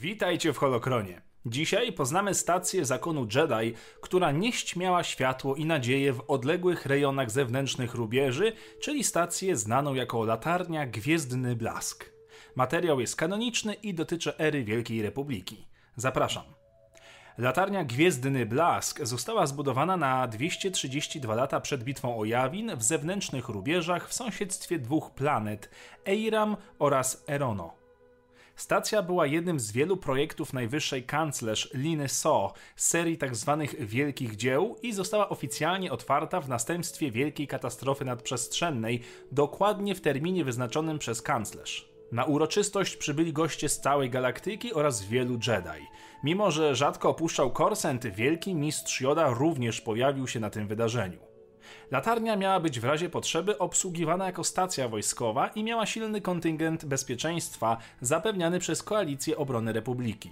[0.00, 1.22] Witajcie w Holokronie.
[1.46, 4.32] Dzisiaj poznamy stację zakonu Jedi, która
[4.76, 8.52] miała światło i nadzieję w odległych rejonach zewnętrznych rubieży,
[8.82, 12.12] czyli stację znaną jako latarnia Gwiezdny Blask.
[12.54, 15.66] Materiał jest kanoniczny i dotyczy ery Wielkiej Republiki.
[15.96, 16.44] Zapraszam.
[17.38, 24.08] Latarnia Gwiezdny Blask została zbudowana na 232 lata przed bitwą o Jawin w zewnętrznych rubieżach
[24.08, 25.70] w sąsiedztwie dwóch planet
[26.06, 27.79] Eiram oraz Erono.
[28.60, 33.66] Stacja była jednym z wielu projektów najwyższej kanclerz Liny So serii tzw.
[33.70, 39.00] Tak wielkich dzieł i została oficjalnie otwarta w następstwie wielkiej katastrofy nadprzestrzennej,
[39.32, 41.88] dokładnie w terminie wyznaczonym przez kanclerz.
[42.12, 45.86] Na uroczystość przybyli goście z całej galaktyki oraz wielu Jedi.
[46.24, 51.29] Mimo, że rzadko opuszczał Korsent, wielki mistrz Yoda również pojawił się na tym wydarzeniu.
[51.90, 57.76] Latarnia miała być w razie potrzeby obsługiwana jako stacja wojskowa i miała silny kontyngent bezpieczeństwa
[58.00, 60.30] zapewniany przez Koalicję Obrony Republiki.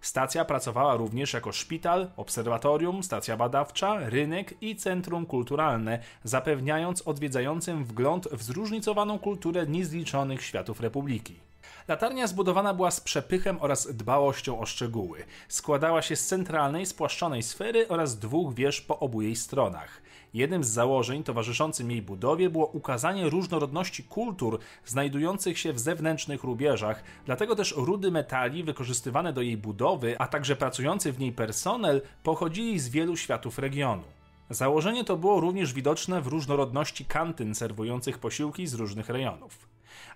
[0.00, 8.28] Stacja pracowała również jako szpital, obserwatorium, stacja badawcza, rynek i centrum kulturalne, zapewniając odwiedzającym wgląd
[8.32, 11.49] w zróżnicowaną kulturę niezliczonych światów Republiki.
[11.88, 15.24] Latarnia zbudowana była z przepychem oraz dbałością o szczegóły.
[15.48, 20.02] Składała się z centralnej, spłaszczonej sfery oraz dwóch wież po obu jej stronach.
[20.34, 27.02] Jednym z założeń towarzyszącym jej budowie było ukazanie różnorodności kultur znajdujących się w zewnętrznych rubieżach,
[27.26, 32.78] dlatego też rudy metali wykorzystywane do jej budowy, a także pracujący w niej personel pochodzili
[32.78, 34.04] z wielu światów regionu.
[34.50, 39.68] Założenie to było również widoczne w różnorodności kantyn serwujących posiłki z różnych rejonów.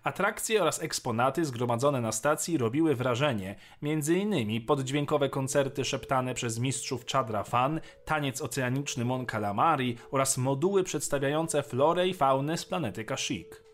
[0.02, 4.66] Atrakcje oraz eksponaty zgromadzone na stacji robiły wrażenie, m.in.
[4.66, 12.08] poddźwiękowe koncerty szeptane przez mistrzów Chadra Fan, taniec oceaniczny Mon Calamari oraz moduły przedstawiające florę
[12.08, 13.64] i faunę z planety Kashyyyk.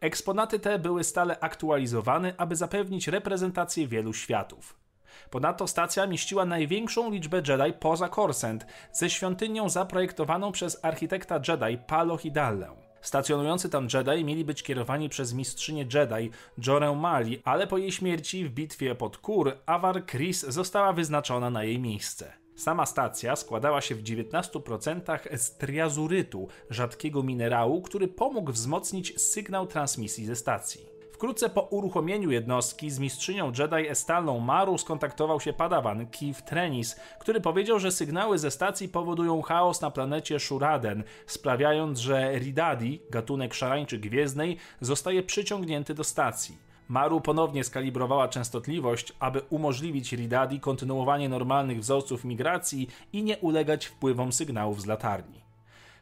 [0.00, 4.82] Eksponaty te były stale aktualizowane, aby zapewnić reprezentację wielu światów.
[5.30, 12.16] Ponadto stacja mieściła największą liczbę Jedi poza Korsent, ze świątynią zaprojektowaną przez architekta Jedi Palo
[12.16, 12.81] Hidalę.
[13.02, 16.30] Stacjonujący tam Jedi mieli być kierowani przez mistrzynię Jedi
[16.66, 21.64] Jorę Mali, ale po jej śmierci w bitwie pod Kur Avar Kris została wyznaczona na
[21.64, 22.32] jej miejsce.
[22.56, 30.26] Sama stacja składała się w 19% z triazurytu, rzadkiego minerału, który pomógł wzmocnić sygnał transmisji
[30.26, 30.91] ze stacji.
[31.22, 37.40] Wkrótce po uruchomieniu jednostki z mistrzynią Jedi Estalną Maru skontaktował się padawan Keith Trenis, który
[37.40, 43.98] powiedział, że sygnały ze stacji powodują chaos na planecie Shuraden, sprawiając, że Ridadi, gatunek szarańczy
[43.98, 46.58] gwiezdnej, zostaje przyciągnięty do stacji.
[46.88, 54.32] Maru ponownie skalibrowała częstotliwość, aby umożliwić Ridadi kontynuowanie normalnych wzorców migracji i nie ulegać wpływom
[54.32, 55.41] sygnałów z latarni.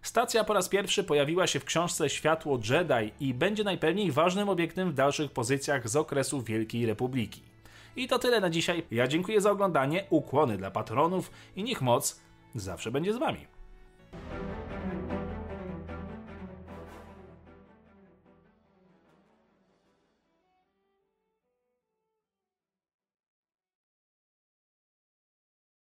[0.03, 4.91] Stacja po raz pierwszy pojawiła się w książce Światło Jedi i będzie najpewniej ważnym obiektem
[4.91, 7.43] w dalszych pozycjach z okresu Wielkiej Republiki.
[7.97, 8.83] I to tyle na dzisiaj.
[8.91, 12.21] Ja dziękuję za oglądanie, ukłony dla patronów i niech moc
[12.55, 13.59] zawsze będzie z wami.